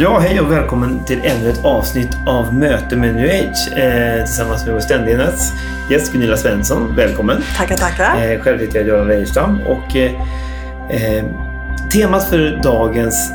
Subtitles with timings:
[0.00, 4.64] Ja, hej och välkommen till ännu ett avsnitt av Möte med New Age eh, tillsammans
[4.64, 5.28] med vår ständiga
[5.90, 6.96] gäst Gunilla Svensson.
[6.96, 7.42] Välkommen!
[7.56, 8.32] Tackar, tackar!
[8.32, 10.12] Eh, själv heter jag Göran Reijerstam och eh,
[10.90, 11.24] eh,
[11.92, 13.32] temat för dagens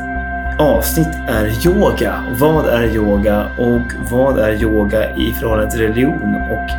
[0.58, 2.24] avsnitt är yoga.
[2.40, 6.70] Vad är yoga och vad är yoga i förhållande till religion och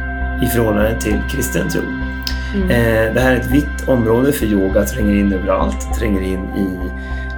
[0.44, 1.82] i förhållande till kristen tro?
[2.56, 2.70] Mm.
[2.70, 6.92] Eh, det här är ett vitt område för yoga, tränger in överallt, tränger in i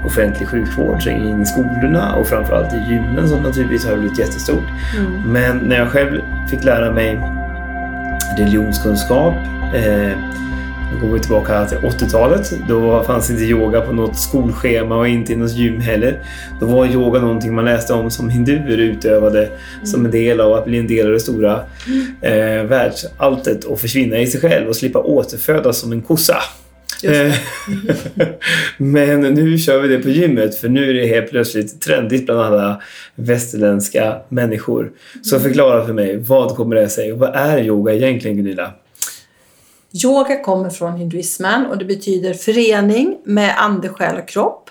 [0.06, 4.68] offentlig sjukvård, tränger in i skolorna och framförallt i gymmen som naturligtvis har blivit jättestort.
[4.98, 5.32] Mm.
[5.32, 7.20] Men när jag själv fick lära mig
[8.38, 9.34] religionskunskap
[9.76, 10.18] eh,
[10.92, 12.54] då går vi tillbaka till 80-talet.
[12.68, 16.20] Då fanns inte yoga på något skolschema och inte i något gym heller.
[16.60, 19.86] Då var yoga någonting man läste om som hinduer utövade mm.
[19.86, 21.60] som en del av att bli en del av det stora
[22.22, 26.36] eh, världsalltet och försvinna i sig själv och slippa återfödas som en kossa.
[27.04, 27.34] Eh,
[28.78, 32.42] men nu kör vi det på gymmet för nu är det helt plötsligt trendigt bland
[32.42, 32.82] alla
[33.16, 34.92] västerländska människor.
[35.22, 35.44] Så mm.
[35.44, 38.74] förklara för mig, vad kommer det sig och vad är yoga egentligen Gunilla?
[40.04, 44.70] Yoga kommer från hinduismen och det betyder förening med ande, själ och kropp.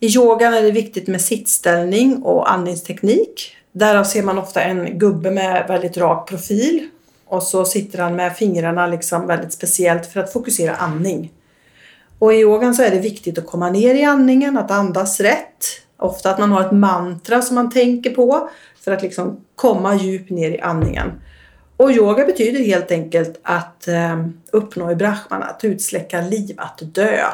[0.00, 3.56] I yogan är det viktigt med sittställning och andningsteknik.
[3.72, 6.88] Därav ser man ofta en gubbe med väldigt rak profil
[7.26, 11.32] och så sitter han med fingrarna liksom väldigt speciellt för att fokusera andning.
[12.18, 15.80] Och i yogan så är det viktigt att komma ner i andningen, att andas rätt.
[15.96, 18.50] Ofta att man har ett mantra som man tänker på
[18.84, 21.12] för att liksom komma djupt ner i andningen.
[21.76, 27.24] Och yoga betyder helt enkelt att eh, uppnå i brahman, att utsläcka liv, att dö.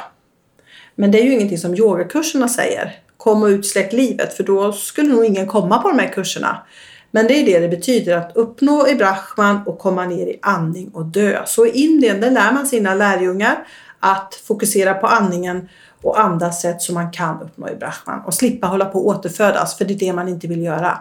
[0.94, 2.98] Men det är ju ingenting som yogakurserna säger.
[3.16, 6.62] Kom och utsläck livet, för då skulle nog ingen komma på de här kurserna.
[7.10, 10.88] Men det är det det betyder, att uppnå i brahman och komma ner i andning
[10.88, 11.42] och dö.
[11.46, 13.66] Så i Indien där lär man sina lärjungar
[14.00, 15.68] att fokusera på andningen
[16.02, 19.78] och andas rätt så man kan uppnå i brahman och slippa hålla på att återfödas,
[19.78, 20.98] för det är det man inte vill göra.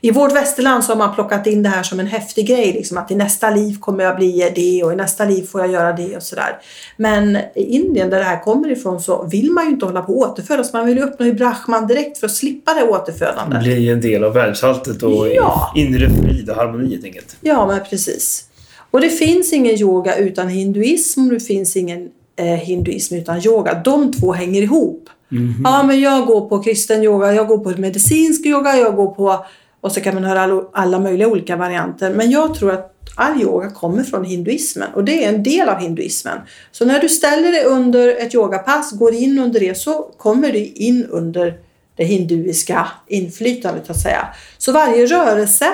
[0.00, 2.98] I vårt västerland så har man plockat in det här som en häftig grej, liksom
[2.98, 5.92] att i nästa liv kommer jag bli det och i nästa liv får jag göra
[5.92, 6.58] det och sådär.
[6.96, 10.12] Men i Indien där det här kommer ifrån så vill man ju inte hålla på
[10.12, 10.72] och återfödas.
[10.72, 13.62] Man vill ju uppnå i Brahman direkt för att slippa det återfödandet.
[13.62, 15.72] Bli en del av världsalltet och ja.
[15.76, 17.36] inre frid och harmoni helt enkelt.
[17.40, 18.44] Ja, men precis.
[18.90, 23.82] Och det finns ingen yoga utan hinduism och det finns ingen eh, hinduism utan yoga.
[23.84, 25.08] De två hänger ihop.
[25.32, 25.60] Mm -hmm.
[25.64, 29.44] Ja, men jag går på kristen yoga, jag går på medicinsk yoga, jag går på
[29.80, 32.14] och så kan man höra alla möjliga olika varianter.
[32.14, 35.78] Men jag tror att all yoga kommer från hinduismen och det är en del av
[35.78, 36.38] hinduismen.
[36.70, 40.58] Så när du ställer dig under ett yogapass, går in under det, så kommer du
[40.58, 41.58] in under
[41.96, 44.28] det hinduiska inflytandet att säga.
[44.58, 45.66] Så varje rörelse,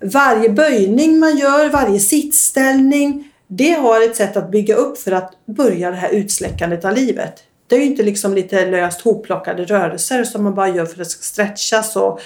[0.00, 5.32] varje böjning man gör, varje sittställning, det har ett sätt att bygga upp för att
[5.46, 7.34] börja det här utsläckandet av livet.
[7.66, 10.98] Det är ju inte liksom lite löst hopplockade rörelser som man bara gör för att
[10.98, 12.20] det ska stretchas och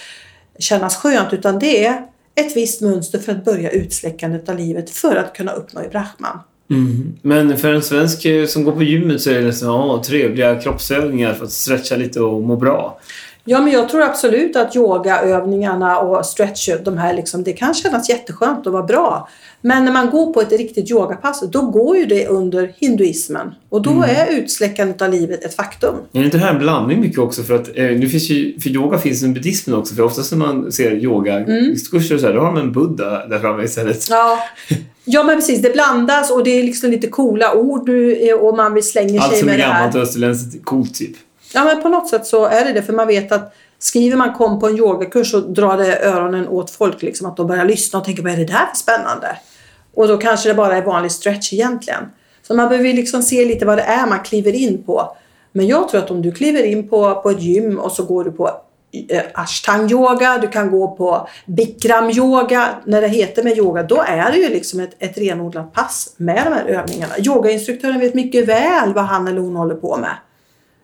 [0.59, 5.17] kännas skönt utan det är ett visst mönster för att börja utsläckandet av livet för
[5.17, 6.39] att kunna uppnå i Brahman.
[6.71, 7.13] Mm.
[7.23, 10.61] Men för en svensk eh, som går på gymmet så är det liksom, ja, trevliga
[10.61, 13.01] kroppsövningar för att stretcha lite och må bra.
[13.45, 18.09] Ja, men jag tror absolut att yogaövningarna och stretch, de här liksom, det kan kännas
[18.09, 19.29] jätteskönt och vara bra.
[19.61, 23.55] Men när man går på ett riktigt yogapass, då går ju det under hinduismen.
[23.69, 24.03] Och då mm.
[24.03, 25.95] är utsläckandet av livet ett faktum.
[26.13, 27.43] Är inte det här en blandning mycket också?
[27.43, 29.95] För att eh, nu finns ju, för yoga finns en buddhismen också.
[29.95, 32.35] För oftast när man ser yogakurser mm.
[32.35, 34.11] då har man en buddha där framme istället.
[34.11, 34.39] Ja.
[35.05, 37.91] Ja men precis, det blandas och det är liksom lite coola ord
[38.41, 39.71] och man vill slänga sig med det här.
[39.71, 41.17] Allt som är gammalt och österländskt coolt typ.
[41.55, 44.33] Ja men på något sätt så är det det för man vet att skriver man
[44.33, 47.99] kom på en yogakurs så drar det öronen åt folk liksom att de börjar lyssna
[47.99, 49.37] och tänker vad är det där för spännande?
[49.95, 52.05] Och då kanske det bara är vanlig stretch egentligen.
[52.43, 55.17] Så man behöver liksom se lite vad det är man kliver in på.
[55.53, 58.25] Men jag tror att om du kliver in på, på ett gym och så går
[58.25, 58.51] du på
[59.09, 62.69] eh, ashtang yoga, du kan gå på bikram yoga.
[62.85, 66.43] När det heter med yoga, då är det ju liksom ett, ett renodlat pass med
[66.45, 67.15] de här övningarna.
[67.19, 70.17] Yogainstruktören vet mycket väl vad han eller hon håller på med.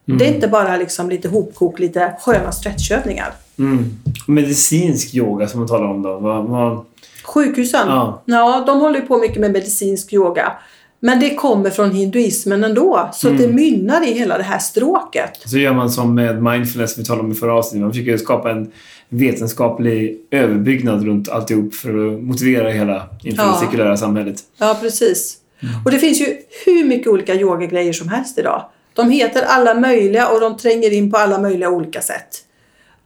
[0.08, 0.19] Mm.
[0.19, 3.32] Det är inte bara liksom lite hopkok, lite sköna stretchövningar.
[3.58, 3.84] Mm.
[4.26, 6.19] Medicinsk yoga som man talar om då?
[6.19, 6.84] Vad, vad...
[7.25, 7.88] Sjukhusen?
[7.88, 8.22] Ja.
[8.25, 10.52] ja, de håller på mycket med medicinsk yoga.
[11.00, 13.08] Men det kommer från hinduismen ändå.
[13.12, 15.31] Så att det mynnar i hela det här stråket.
[15.46, 17.82] Så gör man som med mindfulness vi talade om i förra avsnittet.
[17.82, 18.72] Man försöker skapa en
[19.08, 23.52] vetenskaplig överbyggnad runt alltihop för att motivera hela inför Ja.
[23.52, 24.37] det sekulära samhället.
[24.58, 25.37] Ja, precis.
[25.84, 28.64] Och det finns ju hur mycket olika yogagrejer som helst idag.
[28.99, 32.45] De heter alla möjliga och de tränger in på alla möjliga olika sätt.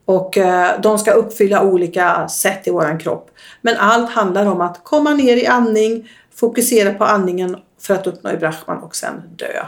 [0.05, 3.31] Och eh, de ska uppfylla olika sätt i våran kropp.
[3.61, 8.31] Men allt handlar om att komma ner i andning, fokusera på andningen för att uppnå
[8.31, 9.67] i Brahman och sen dö.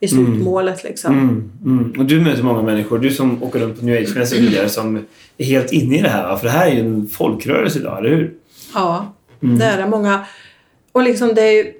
[0.00, 1.12] I slutmålet liksom.
[1.12, 2.00] Mm, mm.
[2.00, 5.06] Och du möter många människor, du som åker runt på New Age och vidare, som
[5.38, 6.36] är helt inne i det här.
[6.36, 8.34] För det här är ju en folkrörelse idag, eller hur?
[8.74, 9.86] Ja, det är det.
[9.86, 10.24] Många...
[10.92, 11.72] Och liksom det är, ju,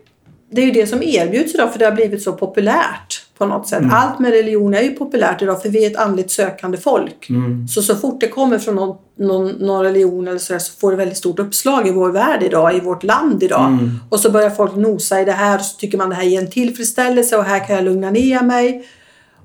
[0.50, 3.68] det är ju det som erbjuds idag för det har blivit så populärt på något
[3.68, 3.82] sätt.
[3.92, 7.28] Allt med religion är ju populärt idag för vi är ett andligt sökande folk.
[7.68, 10.90] Så så fort det kommer från någon, någon, någon religion eller så, där, så får
[10.90, 13.70] det väldigt stort uppslag i vår värld idag, i vårt land idag.
[14.10, 16.40] Och så börjar folk nosa i det här och så tycker man det här ger
[16.40, 18.88] en tillfredsställelse och här kan jag lugna ner mig.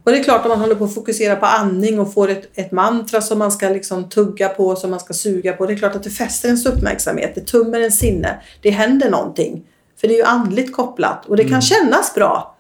[0.04, 2.50] Och det är klart om man håller på att fokusera på andning och får ett,
[2.56, 5.66] ett mantra som man ska liksom tugga på, som man ska suga på.
[5.66, 9.64] Det är klart att det fäster ens uppmärksamhet, det tummer en sinne, det händer någonting.
[10.02, 12.53] För det är ju andligt kopplat och det kan kännas bra.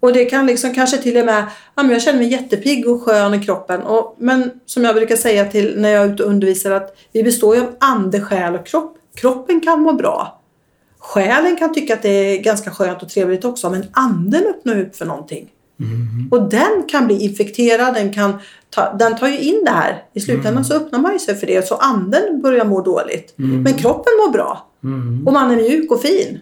[0.00, 3.02] Och det kan liksom kanske till och med, ja men jag känner mig jättepigg och
[3.02, 3.82] skön i kroppen.
[3.82, 7.22] Och, men som jag brukar säga till när jag är ute och undervisar att vi
[7.22, 8.96] består ju av ande, själ och kropp.
[9.14, 10.40] Kroppen kan må bra.
[10.98, 14.96] Själen kan tycka att det är ganska skönt och trevligt också men anden öppnar upp
[14.96, 15.50] för någonting.
[16.30, 18.32] Och den kan bli infekterad, den, kan
[18.70, 20.02] ta, den tar ju in det här.
[20.12, 23.34] I slutändan så öppnar man ju sig för det så anden börjar må dåligt.
[23.36, 24.66] Men kroppen mår bra.
[25.26, 26.40] Och man är mjuk och fin.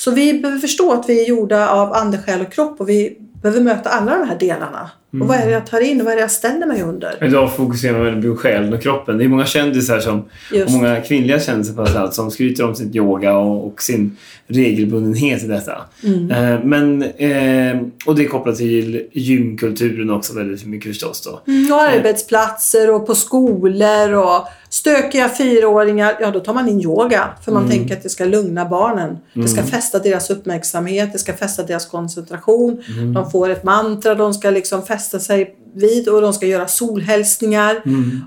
[0.00, 0.16] Mm.
[0.16, 3.16] Så vi behöver förstå att vi är gjorda av ande, själ och kropp och vi
[3.42, 4.90] behöver möta alla de här delarna.
[5.12, 7.24] Och vad är det jag tar in och vad är det jag ställer mig under?
[7.24, 9.18] Idag fokuserar man väldigt på själen och kroppen.
[9.18, 10.66] Det är många kändisar som, Just.
[10.66, 14.16] och många kvinnliga kändisar framförallt som skryter om sitt yoga och, och sin
[14.46, 15.82] regelbundenhet i detta.
[16.04, 16.30] Mm.
[16.30, 21.52] Eh, men, eh, och det är kopplat till gymkulturen också väldigt mycket förstås då.
[21.52, 26.16] Mm, och arbetsplatser och på skolor och stökiga fyraåringar.
[26.20, 27.28] Ja, då tar man in yoga.
[27.44, 29.18] För man tänker att det ska lugna barnen.
[29.34, 31.12] Det ska fästa deras uppmärksamhet.
[31.12, 32.82] Det ska fästa deras koncentration.
[33.14, 37.82] De får ett mantra de ska liksom fästa sig vid och de ska göra solhälsningar.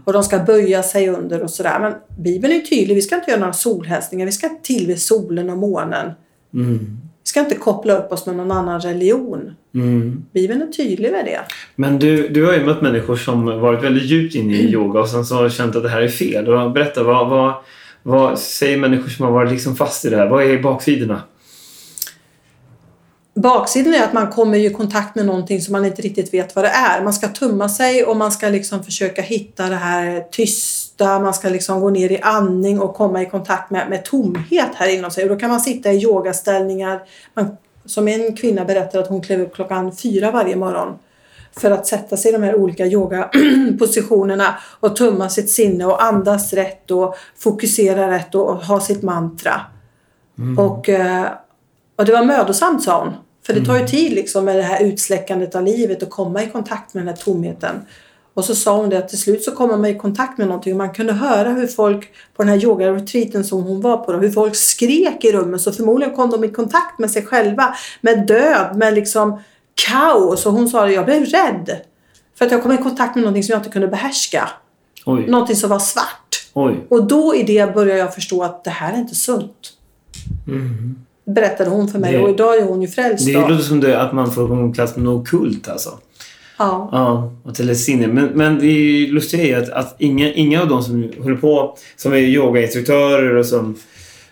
[0.05, 1.79] Och de ska böja sig under och sådär.
[1.79, 1.93] Men
[2.23, 2.95] Bibeln är tydlig.
[2.95, 4.25] Vi ska inte göra några solhälsningar.
[4.25, 6.11] Vi ska tillbe solen och månen.
[6.53, 6.97] Mm.
[7.23, 9.55] Vi ska inte koppla upp oss med någon annan religion.
[9.75, 10.25] Mm.
[10.33, 11.39] Bibeln är tydlig med det.
[11.75, 15.09] Men du, du har ju mött människor som varit väldigt djupt inne i yoga och
[15.09, 16.45] sen så har känt att det här är fel.
[16.71, 17.53] Berätta, vad, vad,
[18.03, 20.27] vad säger människor som har varit liksom fast i det här?
[20.27, 21.21] Vad är baksidorna?
[23.35, 26.65] Baksidan är att man kommer i kontakt med någonting som man inte riktigt vet vad
[26.65, 27.03] det är.
[27.03, 31.19] Man ska tumma sig och man ska liksom försöka hitta det här tysta.
[31.19, 34.87] Man ska liksom gå ner i andning och komma i kontakt med, med tomhet här
[34.87, 35.23] inom sig.
[35.23, 37.01] Och då kan man sitta i yogaställningar.
[37.33, 40.97] Man, som en kvinna berättar att hon klev upp klockan fyra varje morgon
[41.57, 46.53] för att sätta sig i de här olika yogapositionerna och tumma sitt sinne och andas
[46.53, 49.61] rätt och fokusera rätt och ha sitt mantra.
[50.57, 51.27] Och, eh,
[52.03, 53.13] och det var mödosamt sa hon.
[53.45, 56.49] För det tar ju tid liksom med det här utsläckandet av livet och komma i
[56.49, 57.75] kontakt med den här tomheten.
[58.33, 60.73] Och så sa hon det att till slut så kommer man i kontakt med någonting
[60.73, 64.17] och man kunde höra hur folk på den här yogaretreaten som hon var på då,
[64.17, 68.27] hur folk skrek i rummet så förmodligen kom de i kontakt med sig själva, med
[68.27, 69.39] död, med liksom
[69.87, 70.45] kaos.
[70.45, 71.81] Och hon sa att jag blev rädd.
[72.37, 74.49] För att jag kom i kontakt med någonting som jag inte kunde behärska.
[75.05, 76.49] Oj, Någonting som var svart.
[76.53, 76.87] oj.
[76.89, 79.73] Och då i det började jag förstå att det här är inte sunt.
[81.25, 83.25] Berättade hon för mig Det- och idag är hon ju frälst.
[83.25, 83.39] Det då.
[83.47, 85.89] låter som det, att man får plats med något kult alltså.
[86.57, 86.89] Ja.
[86.91, 88.07] Ja, och till ett sinne.
[88.07, 91.77] Men, men det lustigt är ju att, att inga, inga av de som håller på,
[91.95, 93.75] som är yogainstruktörer och som,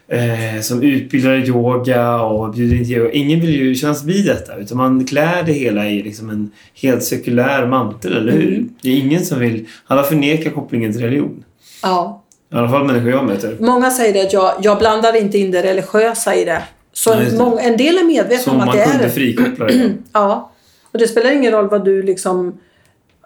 [0.08, 4.56] eh, som utbildar yoga och bjuder in till yoga, ingen vill ju kännas vid detta.
[4.58, 8.48] Utan man klär det hela i liksom en helt sekulär mantel, eller hur?
[8.54, 8.70] Mm.
[8.82, 11.44] Det är ingen som vill, alla förnekar kopplingen till religion.
[11.84, 12.18] ja.
[12.54, 13.58] I alla fall människor jag möter.
[13.60, 16.62] Många säger det att jag, jag blandar inte in det religiösa i det.
[16.94, 17.38] Så Ja, det.
[17.38, 19.94] många, en del är medvetna Som om att man det kunde är frikoppla det.
[20.14, 20.52] Ja.
[20.92, 22.60] Och det spelar ingen roll vad du liksom...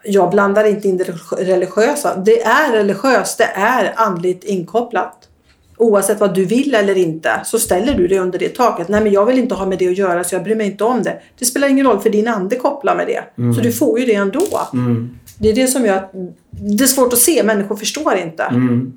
[0.04, 1.04] Jag blandar inte in det
[1.38, 2.16] religiösa.
[2.16, 5.30] Det är religiöst, det är andligt inkopplat.
[5.78, 8.88] Oavsett vad du vill eller inte så ställer du dig under det taket.
[8.90, 10.84] Nej men jag vill inte ha med det att göra så jag bryr mig inte
[10.84, 11.22] om det.
[11.40, 13.54] Det spelar ingen roll för din ande kopplar med det.
[13.54, 14.48] Så du får ju det ändå.
[14.74, 15.10] Mm.
[15.40, 16.12] Det är det som gör att
[16.50, 17.44] det är svårt att se.
[17.44, 18.44] Människor förstår inte.
[18.44, 18.94] Mm.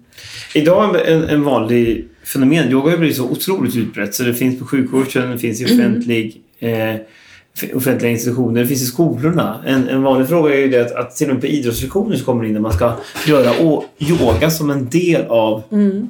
[0.55, 4.67] Idag en, en vanlig fenomen, yoga har blivit så otroligt utbrett så det finns på
[4.67, 6.95] sjukvården, det finns i offentlig, eh,
[7.75, 9.63] offentliga institutioner, det finns i skolorna.
[9.67, 12.25] En, en vanlig fråga är ju det att, att till och med på idrottslektioner så
[12.25, 12.93] kommer det in när man ska
[13.29, 13.53] göra
[13.99, 16.09] yoga som en del av Mm.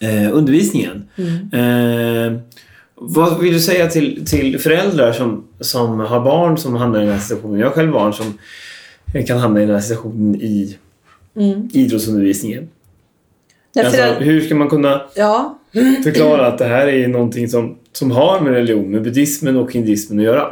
[0.00, 1.08] eh, undervisningen.
[1.52, 2.38] Eh,
[2.94, 7.12] vad vill du säga till, till föräldrar som, som har barn som hamnar i den
[7.12, 7.60] här situationen?
[7.60, 8.38] Jag har själv barn som
[9.26, 10.76] kan hamna i den här situationen i
[11.36, 11.68] Mm.
[11.72, 12.68] idrottsundervisningen.
[13.76, 15.58] Alltså, hur ska man kunna ja,
[16.04, 20.18] förklara att det här är någonting som, som har med religion, med buddhismen och hinduismen
[20.18, 20.48] att göra?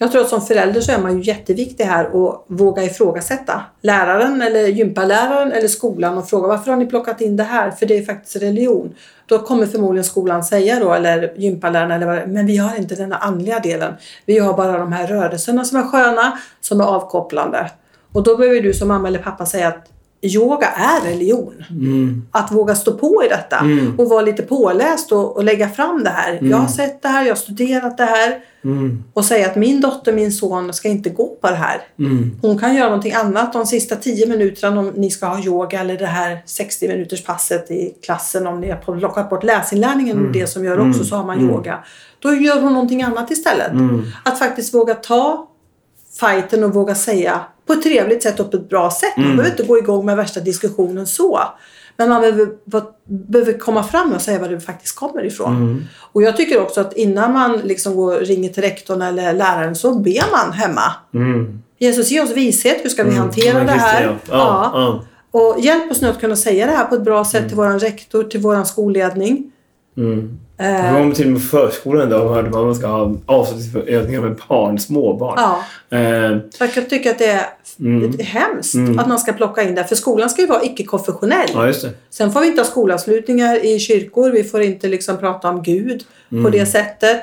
[0.00, 4.42] Jag tror att som förälder så är man ju jätteviktig här och våga ifrågasätta läraren
[4.42, 7.70] eller gympaläraren eller skolan och fråga varför har ni plockat in det här?
[7.70, 8.94] För det är faktiskt religion.
[9.26, 13.12] Då kommer förmodligen skolan säga då, eller gympaläraren eller vad men vi har inte den
[13.12, 13.94] andliga delen.
[14.26, 17.70] Vi har bara de här rörelserna som är sköna, som är avkopplande.
[18.12, 19.86] Och då behöver du som mamma eller pappa säga att
[20.22, 21.64] yoga är religion.
[21.70, 22.26] Mm.
[22.30, 23.94] Att våga stå på i detta Mm.
[23.98, 26.38] och vara lite påläst och, och lägga fram det här.
[26.42, 29.04] Jag har sett det här, jag har studerat det här Mm.
[29.12, 31.80] och säga att min dotter, min son ska inte gå på det här.
[31.98, 32.30] Mm.
[32.42, 35.96] Hon kan göra någonting annat de sista 10 minuterna om ni ska ha yoga eller
[35.98, 40.64] det här 60 minuters passet i klassen om ni har plockat bort läsinlärningen det som
[40.64, 41.78] gör också så har man yoga.
[42.18, 43.72] Då gör hon någonting annat istället.
[43.72, 44.04] Mm.
[44.24, 45.48] Att faktiskt våga ta
[46.20, 49.16] fighten och våga säga på ett trevligt sätt och på ett bra sätt.
[49.16, 51.40] Man behöver inte gå igång med värsta diskussionen så.
[51.96, 52.48] Men man behöver,
[53.04, 55.56] behöver komma fram och säga var det faktiskt kommer ifrån.
[55.56, 55.84] Mm.
[56.12, 59.94] Och jag tycker också att innan man liksom går ringer till rektorn eller läraren så
[59.94, 60.92] ber man hemma.
[61.14, 61.62] Mm.
[61.78, 63.20] Jesus ge oss vishet, hur ska vi Mm.
[63.20, 64.02] hantera det här?
[64.02, 64.16] ja.
[64.30, 65.04] Ja, ja.
[65.30, 67.78] Och hjälp oss nu att kunna säga det här på ett bra sätt till våran
[67.78, 69.52] rektor, till våran skolledning.
[69.98, 70.38] Mm.
[70.58, 73.14] Eh, Jag kom till och med förskolan då och hörde man att man ska ha
[73.26, 75.34] avslutningsövningar med barn, småbarn.
[75.36, 75.62] ja,
[75.98, 77.46] Eh, jag kan tycka att det är
[77.80, 78.10] Mm.
[78.16, 78.98] det hemskt Mm.
[78.98, 79.84] att man ska plocka in det.
[79.84, 81.48] För skolan ska ju vara icke-konfessionell.
[81.54, 81.90] ja, det.
[82.10, 84.30] Sen får vi inte ha skolavslutningar i kyrkor.
[84.30, 86.44] Vi får inte liksom prata om Gud Mm.
[86.44, 87.22] på det sättet.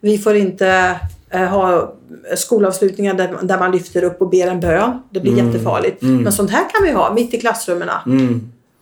[0.00, 0.94] Vi får inte
[1.30, 1.92] eh, ha
[2.36, 5.02] skolavslutningar där, där man lyfter upp och ber en bön.
[5.10, 6.02] Det blir jättefarligt.
[6.02, 6.22] Mm.
[6.22, 7.88] Men sånt här kan vi ha mitt i klassrummen.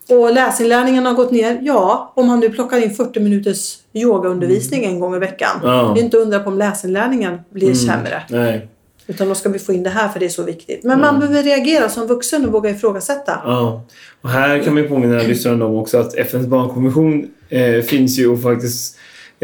[0.08, 0.22] Mm.
[0.22, 1.58] Och läsinlärningen har gått ner.
[1.62, 5.60] Ja, om man nu plockar in 40 minuters yogaundervisning en gång i veckan.
[5.62, 5.92] Ja.
[5.94, 8.22] Det är inte undra på om läsinlärningen blir sämre.
[8.30, 8.68] Nej.
[9.06, 10.84] Utan då ska vi få in det här för det är så viktigt.
[10.84, 13.40] Men man behöver reagera som vuxen och våga ifrågasätta.
[13.44, 13.82] Ja.
[14.20, 18.42] Och här kan man påminna lyssnarna om också att FNs barnkonvention eh, finns ju och
[18.42, 18.96] faktiskt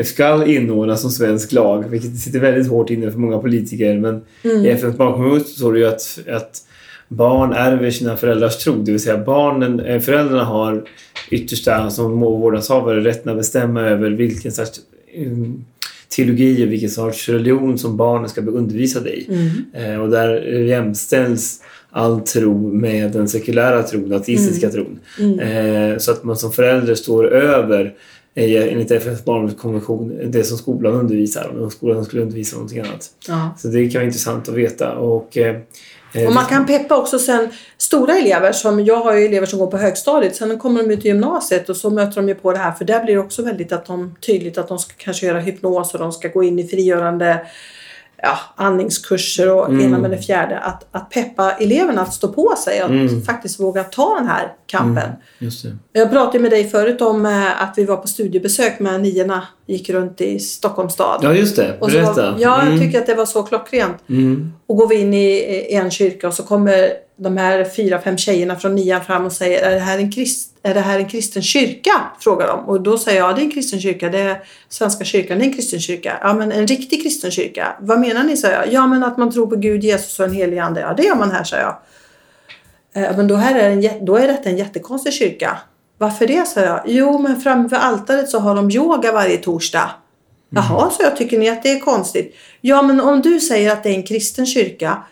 [0.05, 3.99] ska inordnas som svensk lag, vilket sitter väldigt hårt inne för många politiker.
[3.99, 4.64] Men Mm.
[4.67, 6.62] i FNs barnkonvention så står det ju att, att
[7.11, 10.85] barn ärver sina föräldrars tro, det vill säga barnen, eh, föräldrarna har
[11.31, 14.81] yttersta som vårdnadshavare rätten att bestämma över vilken sorts
[15.17, 15.64] um,
[16.17, 19.26] teologi och vilken sorts religion som barnen ska bli undervisade i.
[19.29, 19.93] Mm.
[19.93, 24.75] Eh, och där jämställs all tro med den sekulära tron, ateistiska Mm.
[25.19, 25.40] tron.
[25.40, 27.95] Eh, så att man som förälder står över
[28.35, 33.11] eh, enligt FNs barnkonvention det som skolan undervisar om skolan skulle undervisa någonting annat.
[33.29, 33.55] Ja.
[33.59, 34.93] Så det kan vara intressant att veta.
[34.93, 35.57] Och, eh,
[36.15, 39.59] eh, Och man kan peppa också sen stora elever som, jag har ju elever som
[39.59, 42.53] går på högstadiet, sen kommer de ut till gymnasiet och så möter de ju på
[42.53, 45.27] det här för där blir det också väldigt att de, tydligt att de ska kanske
[45.27, 47.47] göra hypnos och de ska gå in i frigörande
[48.23, 49.87] ja, andningskurser och Mm.
[49.87, 50.59] ena med det fjärde.
[50.59, 53.23] Att, att peppa eleverna att stå på sig och Mm.
[53.23, 55.11] faktiskt våga ta den här kampen.
[55.39, 56.00] Det.
[56.00, 59.91] Jag pratade med dig förut om eh, att vi var på studiebesök med niorna, gick
[59.91, 61.21] runt i Stockholms stad.
[61.23, 61.77] Ja, just det.
[61.81, 62.12] Och så Berätta.
[62.33, 62.81] var, ja, jag Mm.
[62.81, 63.97] tycker att det var så klockrent.
[64.09, 64.53] Mm.
[64.67, 68.57] Och går vi in i en kyrka och så kommer de här fyra, fem tjejerna
[68.57, 71.43] från nian fram och säger är det här en, krist, är det här en kristen
[71.43, 71.93] kyrka?
[72.21, 72.61] Frågar de.
[72.69, 74.09] Och då säger jag det är en kristen kyrka.
[74.09, 76.19] Det är Svenska kyrkan, det är en kristen kyrka.
[76.23, 77.77] Ja men en riktig kristen kyrka.
[77.81, 78.37] Vad menar ni?
[78.37, 78.73] säger jag.
[78.73, 80.81] Ja men att man tror på Gud, Jesus och en helig ande.
[80.81, 81.77] Ja det gör man här, säger jag.
[82.95, 85.59] Eh, Men då, här är en, då är detta en jättekonstig kyrka.
[86.00, 86.80] Varför det, sa jag.
[86.87, 89.90] Jo, men framför altaret så har de yoga varje torsdag.
[90.50, 92.35] Jaha, så jag tycker ni att det är konstigt?
[92.61, 95.02] Ja, men om du säger att det är en kristen kyrka,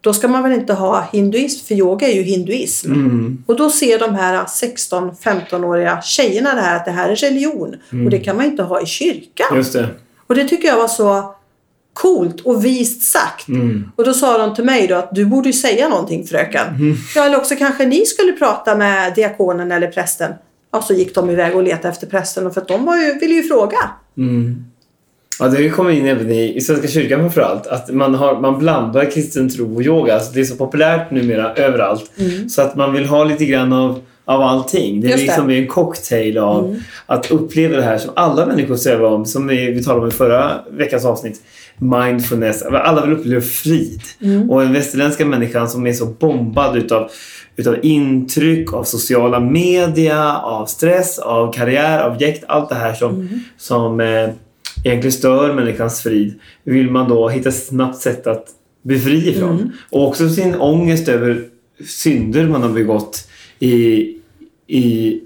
[0.00, 2.92] då ska man väl inte ha hinduism, för yoga är ju hinduism.
[2.92, 3.44] Mm.
[3.46, 7.76] Och då ser de här 16-15-åriga tjejerna det här att det här är religion.
[8.04, 9.56] Och det kan man inte ha i kyrkan.
[9.56, 9.88] Just det.
[10.26, 11.34] Och det tycker jag var så
[11.98, 13.48] coolt och vist sagt.
[13.48, 13.90] Mm.
[13.96, 16.66] Och då sa de till mig då att du borde ju säga någonting fröken.
[17.14, 20.32] Ja, eller också kanske ni skulle prata med diakonen eller prästen.
[20.70, 23.34] Och så gick de iväg och letade efter prästen för att de var ju, ville
[23.34, 23.78] ju fråga.
[24.18, 24.64] Mm.
[25.40, 27.66] Ja, det kommer in även i, i Svenska kyrkan framförallt.
[27.66, 30.14] Att man, har, man blandar kristen tro och yoga.
[30.14, 32.10] Alltså det är så populärt numera överallt.
[32.48, 35.00] Så att man vill ha lite grann av, av allting.
[35.00, 35.26] Det är Just det.
[35.26, 39.26] liksom en cocktail av att uppleva det här som alla människor strävar om.
[39.26, 41.40] Som vi, vi talade om i förra veckans avsnitt.
[41.78, 42.62] Mindfulness.
[42.62, 44.00] Alla vill uppleva frid.
[44.48, 47.10] Och den västerländska människan som är så bombad utav
[47.56, 53.28] utav intryck, av sociala media, av stress, av karriär, av objekt, allt det här som,
[53.56, 54.28] som eh,
[54.84, 58.46] egentligen stör människans frid vill man då hitta ett snabbt sätt att
[58.82, 59.72] befri ifrån.
[59.90, 61.44] Och också sin ångest över
[61.86, 64.14] synder man har begått i,
[64.68, 65.20] i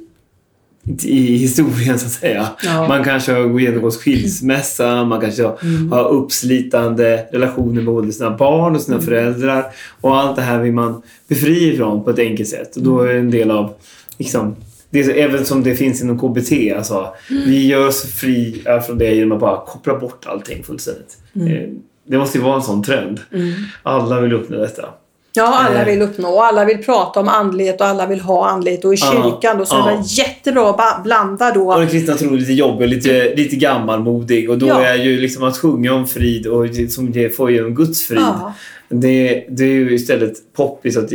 [1.03, 2.49] i historien så att säga.
[2.65, 2.89] Ja.
[2.89, 5.93] Man kanske har genomgått skilsmässa, man kanske har, Mm.
[5.93, 9.07] har uppslitande relationer med både sina barn och sina Mm.
[9.07, 9.65] föräldrar.
[10.01, 12.77] Och allt det här vill man befria ifrån på ett enkelt sätt.
[12.77, 13.73] Och då är det en del av,
[14.19, 14.57] liksom,
[14.91, 17.43] det är, även som det finns inom KBT, alltså, Mm.
[17.47, 21.17] vi gör oss fria från det genom att bara koppla bort allting fullständigt.
[21.35, 21.69] Eh,
[22.07, 23.21] Det måste ju vara en sån trend.
[23.33, 23.53] Mm.
[23.83, 24.89] Alla vill uppnå detta.
[25.35, 25.87] Ja, alla Eh.
[25.87, 26.41] vill uppnå.
[26.41, 28.85] Alla vill prata om andlighet och alla vill ha andlighet.
[28.85, 30.03] Och i Ja, kyrkan då så är det ja.
[30.07, 31.79] jättebra att blanda Och då.
[31.79, 34.51] den kristna tron är lite jobbig och lite, lite gammalmodig.
[34.51, 34.85] Och då Ja.
[34.87, 38.19] är ju liksom att sjunga om frid och som ger- får genom Guds frid.
[38.21, 38.53] Ja.
[38.89, 41.11] Det, det är ju istället poppis att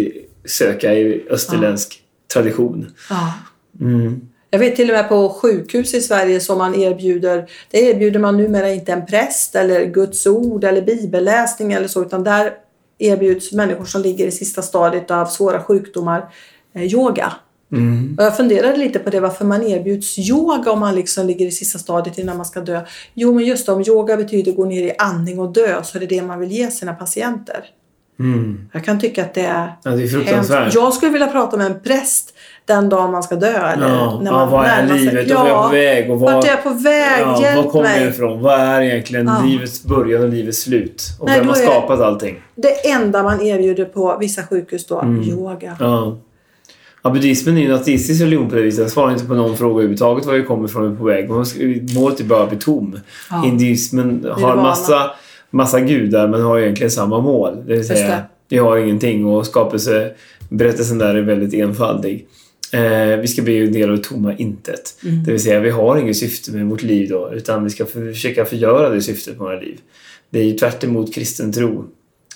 [0.45, 2.01] söka i österländsk
[2.33, 2.91] tradition.
[3.09, 3.33] Ja.
[3.81, 4.21] Mm.
[4.49, 8.37] Jag vet till och med på sjukhus i Sverige som man erbjuder, det erbjuder man
[8.37, 12.51] numera inte en präst eller Guds ord eller bibelläsning eller så utan där
[12.99, 16.33] erbjuds människor som ligger i sista stadiet av svåra sjukdomar
[16.73, 17.33] eh, yoga.
[17.71, 18.15] Mm.
[18.17, 21.51] Och jag funderade lite på det, varför man erbjuds yoga om man liksom ligger i
[21.51, 22.85] sista stadiet innan man ska dö.
[23.13, 25.99] Jo, men just det, om yoga betyder gå ner i andning och dö så är
[25.99, 27.65] det det man vill ge sina patienter.
[28.19, 28.69] Mm.
[28.73, 30.59] Jag kan tycka att det är Ja, det är fruktansvärt.
[30.59, 30.75] hemskt.
[30.75, 32.33] Jag skulle vilja prata med en präst
[32.65, 33.47] den dagen man ska dö.
[33.67, 35.31] Eller Ja, när ja, man vad är livet?
[35.31, 36.11] Och vart är jag på väg?
[36.11, 37.21] Och vad, Vart är jag på väg?
[37.21, 38.41] ja, Hjälp var kommer jag ifrån?
[38.41, 39.43] Vad är egentligen Ja.
[39.45, 41.03] livets början och livets slut?
[41.19, 42.41] Och Nej, vem har skapat allting?
[42.55, 45.23] Det enda man erbjuder på vissa sjukhus då, Mm.
[45.29, 45.77] yoga.
[45.79, 46.17] Ja.
[47.03, 48.79] Ja, buddhismen är ju en ateistisk religion på det viset.
[48.79, 51.29] Den svarar inte på någon fråga överhuvudtaget var vi kommer ifrån och på väg.
[51.95, 52.99] Målet är bara att bli tom.
[53.29, 53.41] Ja.
[53.45, 55.11] Hinduismen har massa,
[55.49, 57.55] massa gudar men har egentligen samma mål.
[57.67, 62.27] Det vill säga, vi har ingenting och skapelseberättelsen där är väldigt enfaldig.
[62.73, 64.99] Eh, vi ska bli en del av det tomma intet.
[65.03, 65.23] Mm.
[65.23, 68.45] Det vill säga, vi har inget syfte med vårt liv då, utan vi ska försöka
[68.45, 69.79] förgöra det syftet med våra liv.
[70.29, 71.85] Det är ju tvärt kristen tro.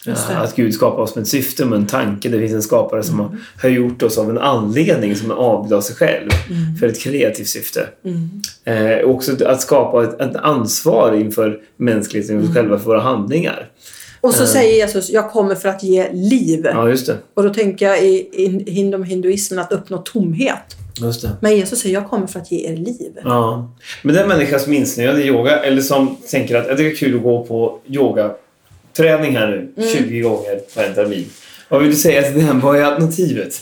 [0.06, 2.30] Ja, Att Gud skapar oss med ett syfte, med en tanke.
[2.30, 3.32] Det finns en skapare som Mm.
[3.62, 6.30] har, gjort oss av en anledning som är avbild av sig själv.
[6.50, 6.76] Mm.
[6.80, 7.88] För ett kreativt syfte.
[8.06, 8.30] Mm.
[9.00, 12.56] Eh, också att skapa ett, ett ansvar inför mänskligheten och Mm.
[12.56, 13.70] själva för våra handlingar.
[14.22, 14.50] Och så Eh.
[14.50, 16.62] säger Jesus, jag kommer för att ge liv.
[16.74, 17.18] Ja, just det.
[17.34, 20.76] Och då tänker jag i, i inom hinduismen att uppnå tomhet.
[21.40, 23.12] Men Jesus säger, jag kommer för att ge er liv.
[23.24, 23.72] Ja.
[24.04, 27.16] Men den människa som är insnöad i yoga eller som tänker att det är kul
[27.18, 27.80] att gå på
[29.00, 29.90] yogaträning här nu Mm.
[29.90, 31.30] 20 gånger på en termin.
[31.70, 32.60] Vad vill du säga till den?
[32.60, 33.54] Vad är alternativet?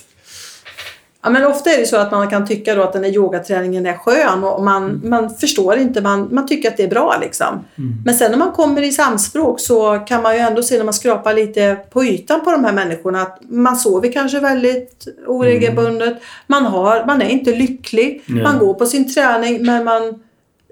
[1.23, 3.85] Ja, men ofta är det så att man kan tycka då att den här yogaträningen
[3.85, 7.65] är skön och man, man förstår inte, man, man tycker att det är bra liksom.
[8.05, 10.93] Men sen när man kommer i samspråk så kan man ju ändå se när man
[10.93, 16.17] skrapar lite på ytan på de här människorna att man sover kanske väldigt oregelbundet.
[16.47, 18.23] Man, har, man är inte lycklig.
[18.43, 20.23] Man går på sin träning men man,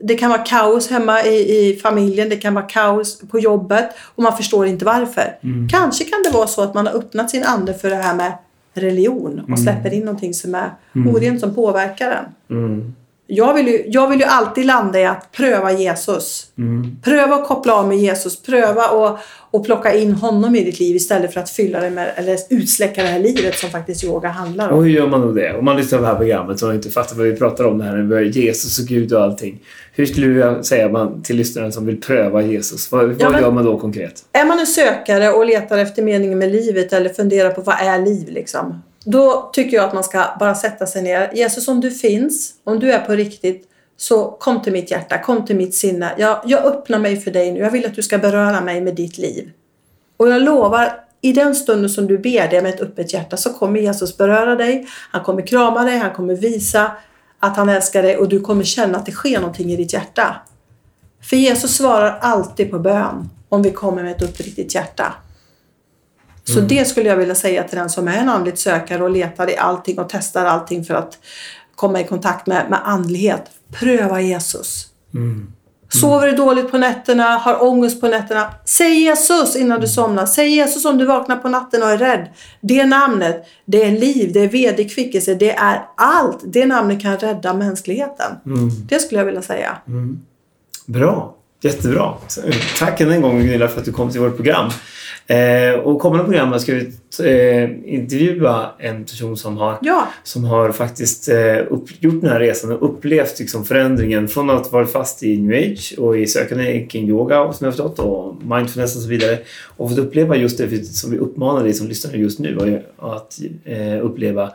[0.01, 4.23] det kan vara kaos hemma i, i familjen, det kan vara kaos på jobbet och
[4.23, 5.38] man förstår inte varför.
[5.69, 8.33] Kanske kan det vara så att man har öppnat sin ande för det här med
[8.73, 10.71] religion och släpper in någonting som är
[11.13, 12.57] orent som påverkar en.
[12.57, 12.95] Mm.
[13.29, 16.45] Jag vill, ju, jag vill ju alltid landa i att pröva Jesus.
[16.57, 16.97] Mm.
[17.03, 18.41] Pröva att koppla av med Jesus.
[18.41, 19.19] Pröva att
[19.51, 23.01] och plocka in honom i ditt liv istället för att fylla det med, eller utsläcka
[23.03, 24.83] det här livet som faktiskt yoga handlar Och om.
[24.83, 25.57] hur gör man då det?
[25.57, 27.83] Om man lyssnar på det här programmet och inte fattar vad vi pratar om det
[27.83, 29.59] här med Jesus och Gud och allting.
[29.93, 32.91] Hur skulle du säga man till lyssnaren som vill pröva Jesus?
[32.91, 34.13] Vad, Ja, vad men- gör man då konkret?
[34.31, 37.99] Är man en sökare och letar efter meningen med livet eller funderar på vad är
[38.05, 38.81] liv liksom.
[39.09, 41.31] Då tycker jag att man ska bara sätta sig ner.
[41.33, 45.45] Jesus om du finns, om du är på riktigt så kom till mitt hjärta, kom
[45.45, 46.13] till mitt sinne.
[46.17, 47.59] Jag, jag öppnar mig för dig nu.
[47.59, 49.51] Jag vill att du ska beröra mig med ditt liv.
[50.17, 53.53] Och jag lovar, i den stunden som du ber det med ett öppet hjärta så
[53.53, 54.87] kommer Jesus beröra dig.
[55.11, 56.91] Han kommer krama dig, han kommer visa
[57.39, 60.35] att han älskar dig och du kommer känna att det sker någonting i ditt hjärta.
[61.29, 65.13] För Jesus svarar alltid på bön om vi kommer med ett uppriktigt hjärta.
[66.53, 69.49] Så det skulle jag vilja säga till den som är en andligt sökare och letar
[69.49, 71.17] i allting och testar allting för att
[71.75, 73.43] komma i kontakt med, med andlighet.
[73.79, 74.88] Pröva Jesus.
[75.13, 75.47] Mm.
[75.89, 78.53] Sover du dåligt på nätterna, har ångest på nätterna.
[78.65, 80.25] Säg Jesus innan du somnar.
[80.25, 82.27] Säg Jesus om du vaknar på natten och är rädd.
[82.62, 86.39] Det namnet, det är liv, det är vederkvickelse, det är allt.
[86.43, 88.31] Det namnet kan rädda mänskligheten.
[88.45, 88.69] Mm.
[88.88, 89.77] Det skulle jag vilja säga.
[90.86, 91.36] Bra.
[91.62, 92.13] Jättebra.
[92.79, 94.71] Tack än en gång Gunilla för att du kom till vårt program.
[95.27, 96.91] Eh, och kommande program ska vi
[97.23, 102.39] eh, intervjua en person som har Ja, som har faktiskt eh, upp, gjort den här
[102.39, 106.87] resan och upplevt liksom, förändringen från att vara fast i new age och i sökande
[106.87, 110.57] kring yoga och som jag förstått och mindfulness och så vidare och fått uppleva just
[110.57, 114.51] det som vi uppmanar dig som lyssnar just nu att eh, uppleva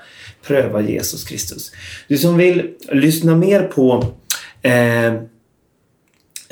[0.46, 1.72] pröva Jesus Kristus.
[2.08, 4.04] Du som vill lyssna mer på
[4.62, 5.22] eh,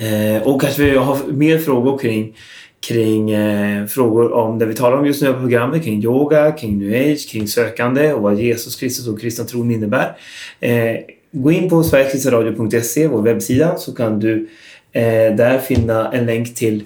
[0.00, 2.36] Eh, och kanske har mer frågor kring,
[2.80, 6.78] kring eh, frågor om det vi talar om just nu på programmet, kring yoga, kring
[6.78, 10.16] new age, kring sökande och vad Jesus Kristus och kristna tron innebär.
[10.60, 10.96] Eh,
[11.32, 14.48] gå in på sverigeskristnaradio.se, vår webbsida, så kan du
[14.92, 15.02] eh,
[15.36, 16.82] där finna en länk till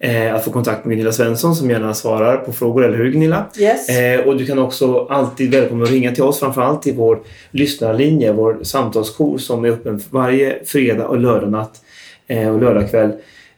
[0.00, 3.46] eh, att få kontakt med Gunilla Svensson som gärna svarar på frågor, eller hur Gunilla?
[3.58, 3.88] Yes.
[3.88, 8.32] Eh, och du kan också alltid välkomna att ringa till oss, framförallt till vår lyssnarlinje,
[8.32, 11.80] vår samtalsjour som är öppen varje fredag och lördagnatt
[12.26, 13.12] eh, och lördagkväll.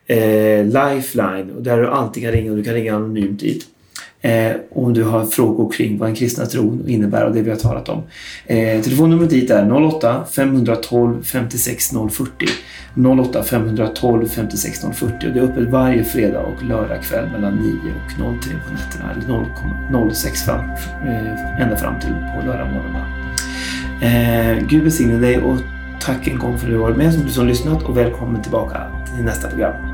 [0.09, 3.67] Eh, Lifeline, och där du alltid kan ringa och du kan ringa anonymt dit.
[4.21, 7.57] Eh, om du har frågor kring vad den kristna tron innebär och det vi har
[7.57, 8.03] talat om.
[8.47, 12.47] Eh, telefonnumret dit är 08-512 56 040.
[13.21, 17.71] 08 512 56 040 och det är öppet varje fredag och lördag kväll mellan 9
[17.95, 20.61] och 03 på nätterna eller 06 fram,
[21.07, 23.07] eh, ända fram till på lördagsmorgnarna.
[24.03, 25.59] Eh, Gud välsigne dig och
[26.01, 28.43] tack en gång för att du har varit med som du som lyssnat och välkommen
[28.43, 28.81] tillbaka
[29.17, 29.88] till nästa program.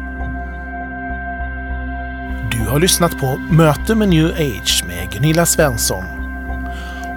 [2.74, 6.04] Har lyssnat på Möte med New Age med Gunilla Svensson.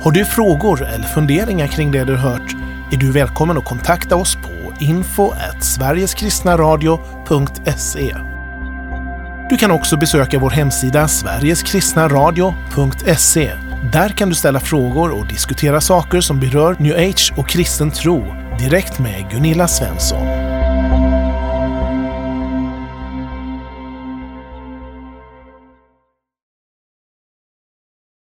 [0.02, 2.56] Har du frågor eller funderingar kring det du hört
[2.92, 8.16] är du välkommen att kontakta oss på info sverigeskristnaradio.se.
[9.50, 13.54] Du kan också besöka vår hemsida sverigeskristnaradio.se.
[13.94, 18.26] Där kan du ställa frågor och diskutera saker som berör new age och kristen tro
[18.60, 20.57] direkt med Gunilla Svensson.